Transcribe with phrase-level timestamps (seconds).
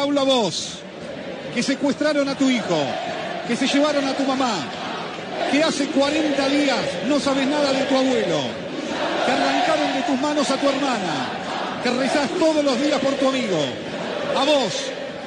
[0.00, 0.78] hablo a vos,
[1.54, 2.78] que secuestraron a tu hijo,
[3.46, 4.54] que se llevaron a tu mamá,
[5.52, 8.40] que hace 40 días no sabes nada de tu abuelo,
[9.26, 11.28] que arrancaron de tus manos a tu hermana,
[11.82, 13.58] que rezás todos los días por tu amigo,
[14.36, 14.74] a vos,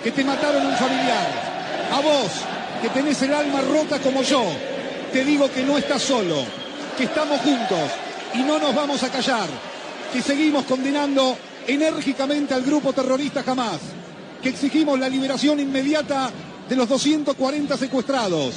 [0.03, 1.27] que te mataron un familiar,
[1.91, 2.31] a vos,
[2.81, 4.43] que tenés el alma rota como yo,
[5.11, 6.43] te digo que no estás solo,
[6.97, 7.91] que estamos juntos
[8.33, 9.47] y no nos vamos a callar,
[10.11, 11.37] que seguimos condenando
[11.67, 13.79] enérgicamente al grupo terrorista Hamas,
[14.43, 16.29] que exigimos la liberación inmediata
[16.67, 18.55] de los 240 secuestrados,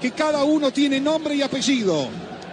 [0.00, 2.08] que cada uno tiene nombre y apellido,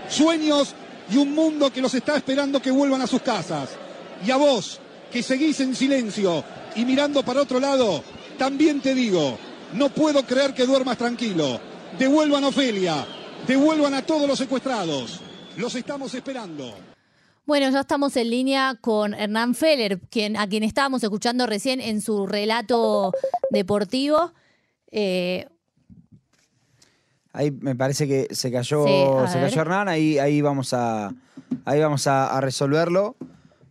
[0.09, 0.73] sueños
[1.11, 3.69] y un mundo que los está esperando que vuelvan a sus casas.
[4.25, 4.79] Y a vos,
[5.11, 6.43] que seguís en silencio
[6.75, 8.01] y mirando para otro lado,
[8.37, 9.37] también te digo,
[9.73, 11.59] no puedo creer que duermas tranquilo.
[11.97, 13.05] Devuelvan a Ofelia,
[13.45, 15.19] devuelvan a todos los secuestrados.
[15.57, 16.73] Los estamos esperando.
[17.49, 21.99] Bueno, ya estamos en línea con Hernán Feller, quien, a quien estábamos escuchando recién en
[21.99, 23.11] su relato
[23.49, 24.33] deportivo.
[24.91, 25.47] Eh,
[27.33, 29.49] Ahí me parece que se cayó, Sí, se ver.
[29.49, 31.11] cayó Hernán, ahí, ahí vamos a,
[31.65, 33.15] ahí vamos a, a resolverlo.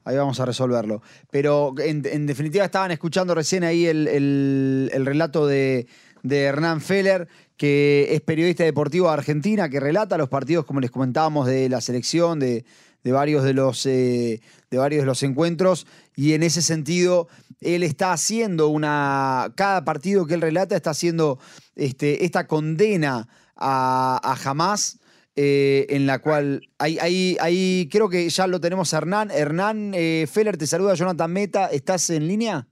[0.03, 1.01] Ahí vamos a resolverlo.
[1.31, 5.87] Pero en, en definitiva estaban escuchando recién ahí el, el- el relato de,
[6.25, 10.91] de Hernán Feller, que es periodista deportivo de Argentina, que relata los partidos, como les
[10.91, 12.65] comentábamos, de la selección, de,
[13.05, 15.87] de varios de los, eh, de varios de los encuentros.
[16.17, 17.29] Y en ese sentido,
[17.61, 19.53] él está haciendo una.
[19.57, 21.39] Cada partido que él relata está haciendo
[21.77, 24.99] este, esta condena a, a Hamas.
[25.41, 29.31] eh, en la cual ahí, ahí, creo que ya lo tenemos a Hernán.
[29.31, 31.67] Hernán eh, Feller te saluda, Jonathan Meta.
[31.67, 32.67] ¿Estás en línea?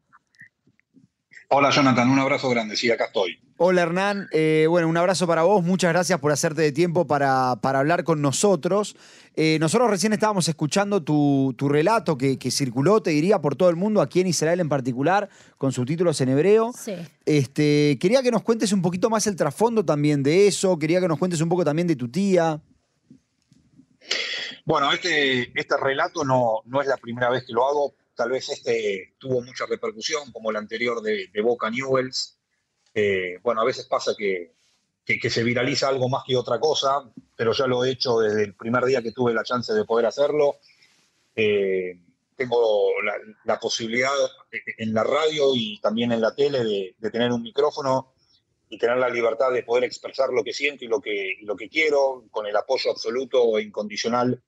[1.48, 3.38] Hola Jonathan, un abrazo grande, sí, acá estoy.
[3.58, 7.56] Hola Hernán, Eh, bueno, un abrazo para vos, muchas gracias por hacerte de tiempo para,
[7.62, 8.96] para hablar con nosotros.
[9.34, 13.70] Eh, nosotros recién estábamos escuchando tu, tu relato que, que circuló, te diría, por todo
[13.70, 16.72] el mundo, aquí en Israel en particular, con subtítulos en hebreo.
[16.76, 16.94] sí.
[17.24, 21.08] Este, quería que nos cuentes un poquito más el trasfondo también de eso, quería que
[21.08, 22.60] nos cuentes un poco también de tu tía.
[24.64, 28.48] Bueno, este, este relato no, no es la primera vez que lo hago, tal vez
[28.48, 32.38] este tuvo mucha repercusión, como el anterior de, Boca Newells.
[32.94, 34.52] Eh, bueno, a veces pasa que,
[35.04, 38.54] que- se viraliza algo más que otra cosa, pero ya lo he hecho desde el
[38.54, 40.56] primer día que tuve la chance de poder hacerlo.
[41.34, 42.00] Eh,
[42.34, 42.90] tengo
[43.44, 44.12] la, posibilidad
[44.78, 48.12] en la radio y también en la tele de, de tener un micrófono
[48.68, 51.56] y tener la libertad de poder expresar lo que siento y lo que, y lo
[51.56, 54.42] que quiero, con el apoyo absoluto e incondicional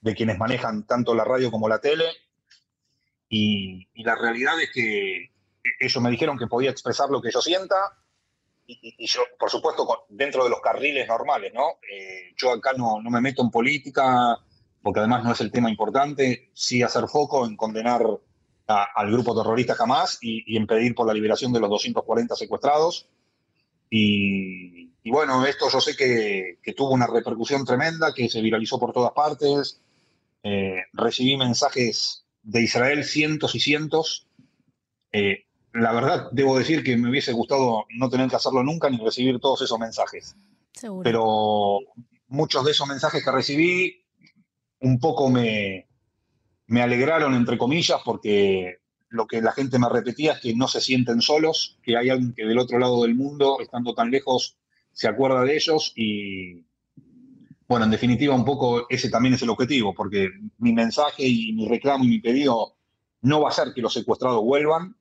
[0.00, 2.06] de quienes manejan tanto la radio como la tele.
[3.34, 5.30] Y, la realidad es que
[5.80, 7.76] ellos me dijeron que podía expresar lo que yo sienta.
[8.66, 11.78] Y, yo, por supuesto, dentro de los carriles normales, ¿no?
[11.90, 14.38] Eh, yo acá no, no me meto en política,
[14.82, 16.50] porque además no es el tema importante.
[16.52, 18.04] Sí hacer foco en condenar
[18.66, 23.08] al grupo terrorista jamás y, en pedir por la liberación de los 240 secuestrados.
[23.88, 28.78] Y, y bueno, esto yo sé que, que tuvo una repercusión tremenda, que se viralizó
[28.78, 29.80] por todas partes.
[30.42, 34.26] Eh, recibí mensajes de Israel, cientos y cientos.
[35.12, 38.98] Eh, la verdad, debo decir que me hubiese gustado no tener que hacerlo nunca ni
[38.98, 40.36] recibir todos esos mensajes.
[40.72, 41.02] Seguro.
[41.02, 41.78] Pero
[42.28, 44.04] muchos de esos mensajes que recibí
[44.80, 45.86] un poco me,
[46.66, 48.78] me alegraron, entre comillas, porque
[49.08, 52.34] lo que la gente me repetía es que no se sienten solos, que hay alguien
[52.34, 54.56] que del otro lado del mundo, estando tan lejos,
[54.92, 56.64] se acuerda de ellos y,
[57.72, 60.28] bueno, en definitiva, un poco ese también es el objetivo, porque
[60.58, 62.74] mi mensaje y mi reclamo y mi pedido
[63.22, 64.94] no va a ser que los secuestrados vuelvan,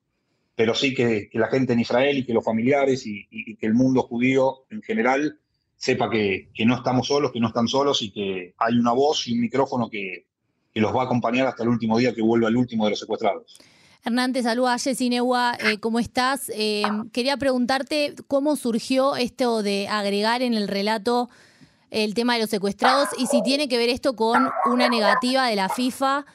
[0.55, 3.27] pero sí que, la gente en Israel y que los familiares y,
[3.57, 5.37] que el mundo judío en general
[5.75, 9.33] sepa que, no estamos solos, que no están solos y que hay una voz y
[9.33, 10.27] un micrófono que,
[10.75, 13.59] los va a acompañar hasta el último día que vuelva el último de los secuestrados.
[14.05, 16.49] Hernán, te saluda Jessy Neua, eh, ¿cómo estás?
[16.55, 21.29] Eh, quería preguntarte cómo surgió esto de agregar en el relato
[21.91, 25.55] el tema de los secuestrados y si tiene que ver esto con una negativa de
[25.57, 26.25] la FIFA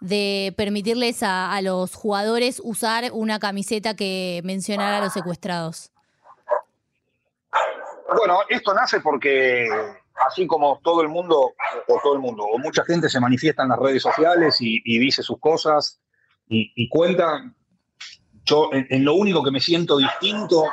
[0.00, 5.90] de permitirles a, los jugadores usar una camiseta que mencionara a los secuestrados.
[8.14, 9.66] Bueno, esto nace porque
[10.28, 11.54] así como todo el mundo,
[11.88, 15.22] o todo el mundo, o mucha gente se manifiesta en las redes sociales y, dice
[15.22, 15.98] sus cosas
[16.46, 17.52] y, cuenta,
[18.44, 20.66] yo en lo único que me siento distinto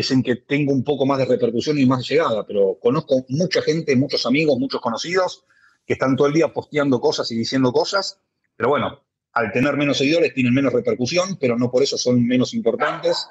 [0.00, 3.62] es en que tengo un poco más de repercusión y más llegada, pero conozco mucha
[3.62, 5.44] gente, muchos amigos, muchos conocidos
[5.86, 8.20] que están todo el día posteando cosas y diciendo cosas,
[8.56, 9.02] pero bueno,
[9.32, 13.26] al tener menos seguidores tienen menos repercusión, pero no por eso son menos importantes.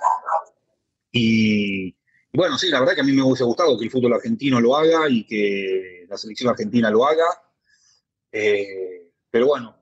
[1.11, 1.95] Y,
[2.33, 4.75] bueno, sí, la verdad que a mí me hubiese gustado que el fútbol argentino lo
[4.75, 7.25] haga y que la selección argentina lo haga.
[8.31, 9.75] Eh, pero bueno,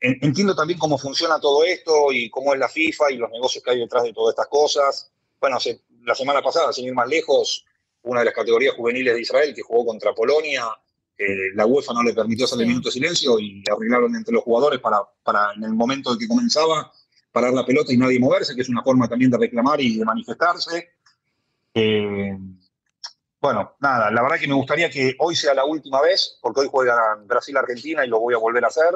[0.00, 3.70] entiendo también cómo funciona todo esto y cómo es la FIFA y los negocios que
[3.70, 5.12] hay detrás de todas estas cosas.
[5.40, 5.58] Bueno,
[6.08, 7.64] la semana pasada, sin ir más lejos,
[8.02, 10.64] una de las categorías juveniles de Israel que jugó contra Polonia,
[11.16, 14.42] eh, la UEFA no le permitió hacer el minuto de silencio y arreglaron entre los
[14.42, 16.90] jugadores para, para en el momento en que comenzaba
[17.32, 20.04] parar la pelota y nadie moverse, que es una forma también de reclamar y de
[20.04, 20.90] manifestarse.
[21.74, 22.36] Eh,
[23.40, 26.68] bueno, nada, la verdad que me gustaría que hoy sea la última vez, porque hoy
[26.70, 28.90] juegan Brasil-Argentina y lo voy a volver a hacer.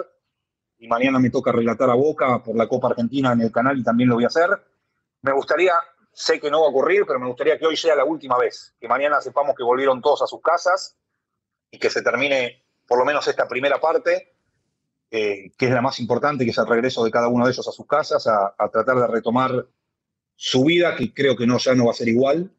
[0.79, 3.85] Y mañana me toca relatar a Boca por la Copa Argentina en el canal y
[3.85, 4.49] también lo voy a hacer.
[5.23, 5.75] Me gustaría,
[6.13, 8.75] sé que no va a ocurrir, pero me gustaría que hoy sea la última vez,
[8.81, 10.97] que mañana sepamos que volvieron todos a sus casas
[11.71, 14.35] y que se termine por lo menos esta primera parte,
[15.11, 17.67] eh, que es la más importante, que es el regreso de cada uno de ellos
[17.67, 19.67] a sus casas, a, tratar de retomar
[20.37, 22.51] su vida, que creo que no, ya no va a ser igual,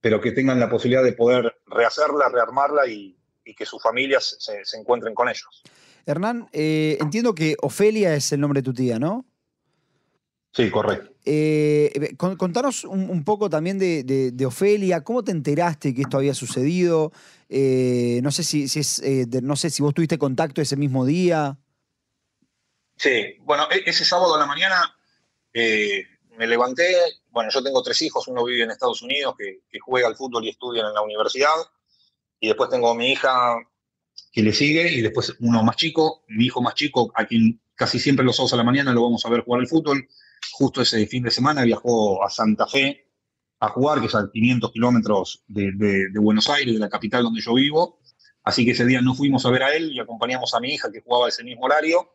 [0.00, 3.14] pero que tengan la posibilidad de poder rehacerla, rearmarla y,
[3.56, 5.62] que sus familias se, encuentren con ellos.
[6.04, 9.24] Hernán, eh, entiendo que Ofelia es el nombre de tu tía, ¿no?
[10.52, 11.17] Sí, correcto.
[11.30, 17.12] Eh, contanos un, poco también de, Ofelia, ¿cómo te enteraste que esto había sucedido?
[17.50, 21.58] Eh, no, sé si, es, eh, no sé si vos tuviste contacto ese mismo día.
[22.96, 24.96] Sí, bueno, e, ese sábado a la mañana
[25.52, 26.94] me levanté,
[27.28, 30.50] bueno, yo tengo tres hijos, uno vive en Estados Unidos que, juega al fútbol y
[30.50, 31.56] estudia en la universidad,
[32.40, 33.58] y después tengo a mi hija
[34.32, 37.98] que le sigue, y después uno más chico, mi hijo más chico, a quien casi
[37.98, 40.08] siempre los sábados a la mañana lo vamos a ver jugar al fútbol,
[40.58, 43.06] justo ese fin de semana viajó a Santa Fe
[43.60, 47.54] a jugar, que es a 500 kilómetros de, Buenos Aires, de la capital donde yo
[47.54, 48.00] vivo.
[48.42, 50.90] Así que ese día no fuimos a ver a él y acompañamos a mi hija
[50.90, 52.12] que jugaba ese mismo horario.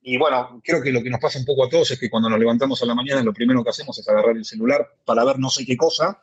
[0.00, 2.30] Y bueno, creo que lo que nos pasa un poco a todos es que cuando
[2.30, 5.40] nos levantamos a la mañana lo primero que hacemos es agarrar el celular para ver
[5.40, 6.22] no sé qué cosa,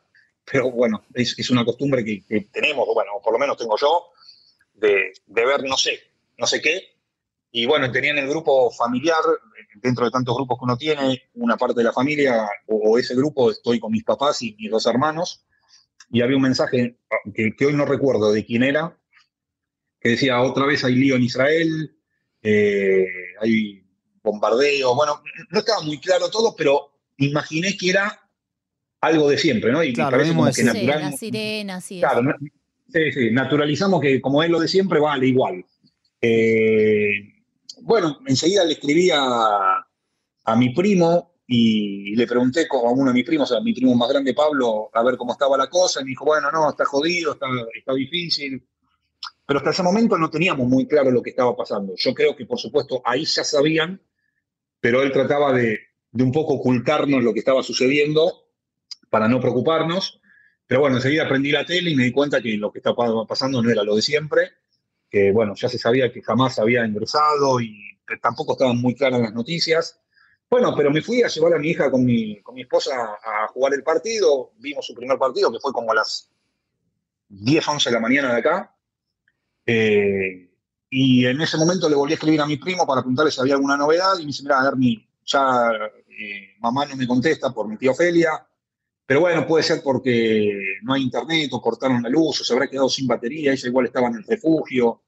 [0.50, 4.06] pero bueno, es, una costumbre que, que, tenemos, bueno, por lo menos tengo yo,
[4.72, 6.00] de, de ver no sé,
[6.38, 6.94] no sé qué,
[7.56, 9.22] y bueno, tenían el grupo familiar,
[9.82, 13.50] dentro de tantos grupos que uno tiene, una parte de la familia o, ese grupo,
[13.50, 15.44] estoy con mis papás y mis dos hermanos,
[16.10, 16.98] y había un mensaje
[17.34, 18.96] que, hoy no recuerdo de quién era,
[20.00, 21.96] que decía, otra vez hay lío en Israel,
[22.42, 23.06] eh,
[23.40, 23.84] hay
[24.22, 28.20] bombardeo, bueno, no estaba muy claro todo, pero imaginé que era
[29.00, 29.82] algo de siempre, ¿no?
[29.82, 31.30] Y claro, parece como que natural, sí,
[31.80, 32.00] sí.
[32.00, 32.34] Claro,
[32.92, 35.64] sí, sí, naturalizamos que como es lo de siempre, vale igual.
[36.20, 37.33] Eh,
[37.84, 39.86] bueno, enseguida le escribí a,
[40.56, 44.32] mi primo y le pregunté a uno de mis primos, a mi primo más grande,
[44.32, 46.00] Pablo, a ver cómo estaba la cosa.
[46.00, 48.66] Y me dijo, bueno, no, está jodido, está, está difícil.
[49.46, 51.94] Pero hasta ese momento no teníamos muy claro lo que estaba pasando.
[51.96, 54.00] Yo creo que, por supuesto, ahí ya sabían,
[54.80, 58.46] pero él trataba de, de un poco ocultarnos lo que estaba sucediendo
[59.10, 60.20] para no preocuparnos.
[60.66, 63.60] Pero bueno, enseguida prendí la tele y me di cuenta que lo que estaba pasando
[63.60, 64.52] no era lo de siempre
[65.14, 69.32] que bueno, ya se sabía que jamás había ingresado y tampoco estaban muy claras las
[69.32, 70.00] noticias.
[70.50, 72.90] Bueno, pero me fui a llevar a mi hija con mi, con mi esposa
[73.24, 76.28] a jugar el partido, vimos su primer partido, que fue como a las
[77.28, 78.74] 10, 11 de la mañana de acá.
[79.64, 80.50] Eh,
[80.90, 83.54] y en ese momento le volví a escribir a mi primo para preguntarle si había
[83.54, 85.70] alguna novedad y me dice, mira, Hermi, ya
[86.08, 88.44] eh, mamá no me contesta por mi tía Ofelia,
[89.06, 92.68] pero bueno, puede ser porque no hay internet o cortaron la luz o se habrá
[92.68, 95.02] quedado sin batería, ella igual estaba en el refugio.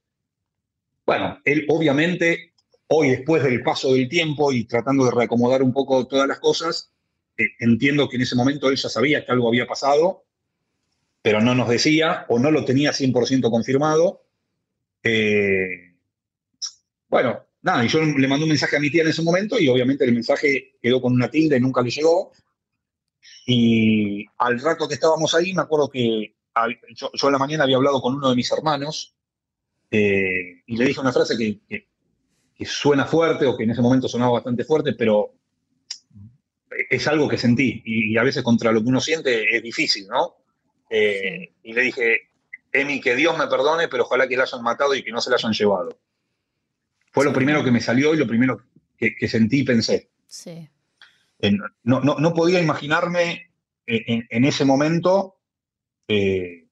[1.07, 2.53] Bueno, él obviamente,
[2.89, 6.93] hoy después del paso del tiempo y tratando de reacomodar un poco todas las cosas,
[7.39, 10.25] eh, entiendo que en ese momento él ya sabía que algo había pasado,
[11.23, 14.23] pero no nos decía o no lo tenía 100% confirmado.
[15.03, 15.95] Eh,
[17.09, 19.69] bueno, nada, y yo le mandé un mensaje a mi tía en ese momento y
[19.69, 22.33] obviamente el mensaje quedó con una tilde y nunca le llegó.
[23.47, 26.35] Y al rato que estábamos ahí, me acuerdo que
[26.95, 29.15] yo, en la mañana había hablado con uno de mis hermanos
[29.91, 31.87] eh, y le dije una frase que,
[32.65, 35.35] suena fuerte o que en ese momento sonaba bastante fuerte, pero
[36.91, 40.37] es algo que sentí y, a veces contra lo que uno siente es difícil, ¿no?
[40.91, 42.31] Eh, y le dije,
[42.73, 45.31] Emi, que Dios me perdone, pero ojalá que la hayan matado y que no se
[45.31, 45.99] la hayan llevado.
[47.13, 48.63] Fue lo primero que me salió y lo primero
[48.97, 50.11] que, que sentí y pensé.
[50.27, 50.69] Sí
[51.83, 53.51] no, podía imaginarme
[53.87, 55.37] en, ese momento
[56.09, 56.67] eh,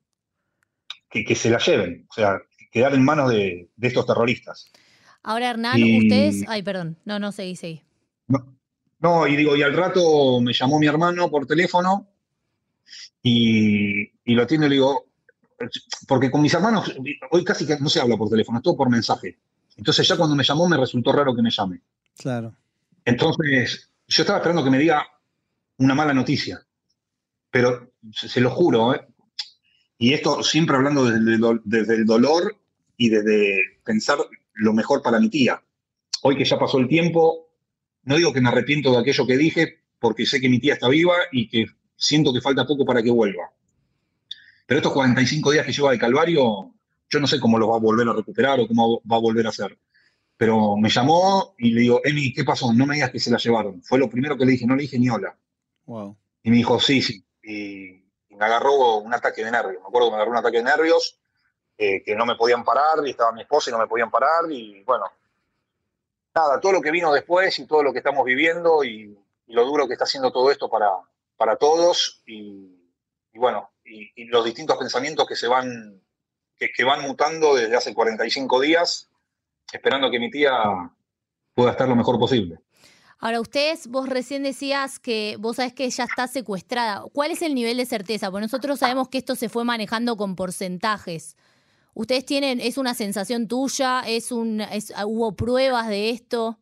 [1.09, 2.41] que, se la lleven, o sea,
[2.71, 4.71] quedar en manos de, estos terroristas.
[5.23, 6.45] Ahora, Hernán, ustedes.
[6.49, 6.99] Ay, perdón.
[7.05, 7.83] No, no, seguí, seguí.
[9.05, 12.09] No, y digo, y al rato me llamó mi hermano por teléfono
[13.23, 15.07] y, lo atiendo y le digo,
[16.09, 16.91] porque con mis hermanos,
[17.31, 19.39] hoy casi que no se habla por teléfono, es todo por mensaje.
[19.77, 21.81] Entonces ya cuando me llamó me resultó raro que me llame.
[22.17, 22.55] Claro.
[23.05, 25.07] Entonces yo estaba esperando que me diga
[25.79, 26.65] una mala noticia,
[27.51, 29.07] pero se, lo juro, ¿eh?
[29.99, 32.57] y esto siempre hablando desde, el dolor
[32.97, 34.19] y desde pensar
[34.55, 35.63] lo mejor para mi tía.
[36.23, 37.49] hoy que ya pasó el tiempo,
[38.05, 40.89] no digo que me arrepiento de aquello que dije, porque sé que mi tía está
[40.89, 43.51] viva y que siento que falta poco para que vuelva.
[44.67, 46.75] Pero estos 45 días que lleva de Calvario,
[47.11, 49.47] yo no sé cómo los va a volver a recuperar o cómo va a volver
[49.47, 49.79] a hacer.
[50.37, 52.73] Pero me llamó y le digo, Emi, ¿qué pasó?
[52.73, 53.83] No me digas que se la llevaron.
[53.83, 55.37] Fue lo primero que le dije, no le dije ni hola.
[55.87, 56.17] Wow.
[56.43, 57.25] Y me dijo, sí, sí.
[57.43, 58.03] Y,
[58.37, 59.81] me agarró un ataque de nervios.
[59.81, 61.21] Me acuerdo que me agarró un ataque de nervios,
[61.79, 64.51] eh, que no me podían parar, y estaba mi esposa y no me podían parar.
[64.51, 65.05] Y bueno,
[66.35, 69.65] nada, todo lo que vino después y todo lo que estamos viviendo y, y lo
[69.65, 70.91] duro que está haciendo todo esto para,
[71.37, 72.23] para todos.
[72.27, 72.93] Y,
[73.33, 76.03] y bueno, y, y, los distintos pensamientos que se van,
[76.57, 79.11] que, que van mutando desde hace 45 días,
[79.75, 80.53] esperando que mi tía
[81.55, 82.59] pueda estar lo mejor posible.
[83.19, 87.05] Ahora, ustedes, vos recién decías que vos sabés que ella está secuestrada.
[87.13, 88.31] ¿Cuál es el nivel de certeza?
[88.31, 91.37] Porque nosotros sabemos que esto se fue manejando con porcentajes.
[91.95, 94.01] ¿Ustedes tienen, es una sensación tuya?
[94.01, 96.59] ¿Es un, es, ¿Hubo pruebas de esto?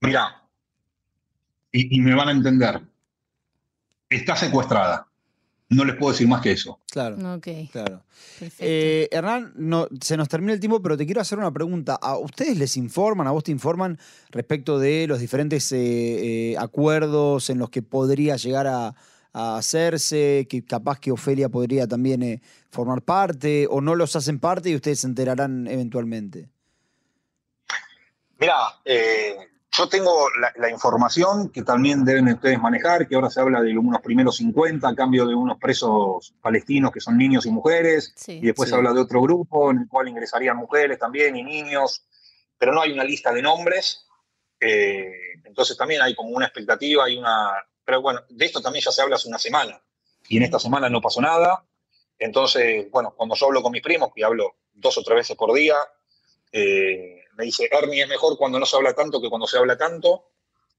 [0.00, 0.42] Mira,
[1.72, 2.82] y, y me van a entender.
[4.10, 5.08] Está secuestrada.
[5.70, 6.80] No les puedo decir más que eso.
[6.90, 7.16] Claro.
[7.36, 8.02] Ok, Claro.
[8.38, 8.56] perfecto.
[8.64, 11.94] Eh, Hernán, no, se nos termina el tiempo, pero te quiero hacer una pregunta.
[12.00, 13.98] ¿A ustedes les informan, a vos te informan
[14.30, 18.94] respecto de los diferentes eh, eh, acuerdos en los que podría llegar a,
[19.32, 24.38] a hacerse, que capaz que Ofelia podría también eh, formar parte, o no los hacen
[24.38, 26.50] parte y ustedes se enterarán eventualmente?
[28.38, 28.54] Mira,
[28.84, 29.34] eh,
[29.76, 33.76] yo tengo la, la, información que también deben ustedes manejar, que ahora se habla de
[33.76, 38.34] unos primeros 50 a cambio de unos presos palestinos que son niños y mujeres, Sí.
[38.34, 38.70] y después Sí.
[38.70, 42.06] se habla de otro grupo en el cual ingresarían mujeres también y niños,
[42.56, 44.06] pero no hay una lista de nombres,
[44.60, 45.10] eh,
[45.44, 47.52] entonces también hay como una expectativa y una...
[47.84, 49.80] Pero bueno, de esto también ya se habla hace una semana,
[50.28, 51.64] y en esta semana no pasó nada,
[52.18, 55.52] entonces, bueno, cuando yo hablo con mis primos, que hablo dos o tres veces por
[55.52, 55.74] día,
[56.52, 59.76] eh, me dice, Ernie, es mejor cuando no se habla tanto que cuando se habla
[59.76, 60.30] tanto.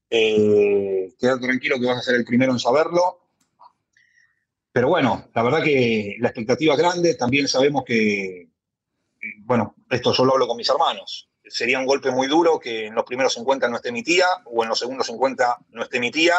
[0.08, 3.28] Eh, quédate tranquilo que vas a ser el primero en saberlo.
[4.72, 7.14] Pero bueno, la verdad que la expectativa es grande.
[7.14, 8.48] También sabemos que, eh,
[9.40, 11.30] bueno, esto yo lo hablo con mis hermanos.
[11.48, 14.62] Sería un golpe muy duro que en los primeros 50 no esté mi tía o
[14.62, 16.34] en los segundos 50 no esté mi tía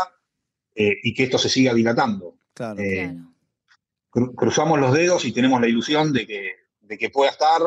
[0.75, 2.35] eh, y que esto se siga dilatando.
[2.53, 2.79] Claro.
[2.81, 3.33] Eh, Claro.
[4.31, 7.61] cru- cruzamos los dedos y tenemos la ilusión de que, de que pueda estar.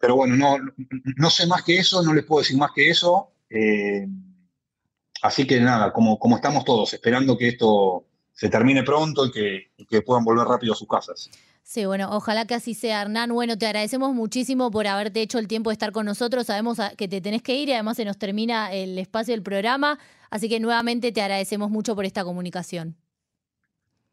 [0.00, 0.56] Pero bueno, no,
[1.16, 3.30] no sé más que eso, no les puedo decir más que eso.
[3.50, 4.06] Eh,
[5.22, 9.72] así que nada, como, como estamos todos, esperando que esto se termine pronto y que,
[9.76, 11.30] y que puedan volver rápido a sus casas.
[11.62, 13.32] Sí, bueno, ojalá que así sea, Hernán.
[13.32, 16.46] Bueno, te agradecemos muchísimo por haberte hecho el tiempo de estar con nosotros.
[16.46, 19.98] Sabemos que te tenés que ir y además se nos termina el espacio del programa.
[20.28, 22.96] Así que nuevamente te agradecemos mucho por esta comunicación.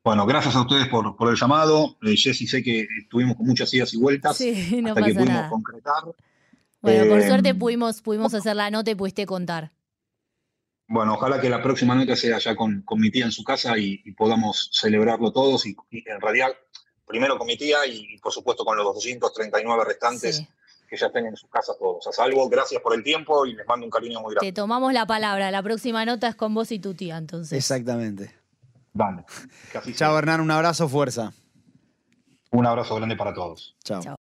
[0.03, 1.98] Bueno, gracias a ustedes por, por el llamado.
[2.01, 5.20] Eh, Jessy, sé que estuvimos con muchas idas y vueltas Sí, no hasta que pasa
[5.20, 5.50] pudimos nada.
[5.50, 6.03] concretar.
[6.81, 9.72] Bueno, por Eh, suerte pudimos, pudimos hacer la nota y pudiste contar.
[10.88, 13.77] Bueno, ojalá que la próxima nota sea ya con, con mi tía en su casa
[13.77, 16.50] y, y podamos celebrarlo todos y, y en realidad
[17.08, 20.48] primero con mi tía y, y, por supuesto con los 239 restantes Sí.
[20.89, 22.05] que ya estén en sus casas todos.
[22.08, 24.53] A salvo, gracias por el tiempo y les mando un cariño muy Te grande.
[24.53, 25.51] tomamos la palabra.
[25.51, 27.58] La próxima nota es con vos y tu tía, entonces.
[27.58, 28.34] Exactamente.
[28.93, 29.25] Dale.
[29.71, 30.17] Que así Chao.
[30.17, 31.33] Hernán, un abrazo, fuerza.
[32.51, 33.75] Un abrazo grande para todos.
[33.83, 34.01] Chao.
[34.01, 34.17] Chao.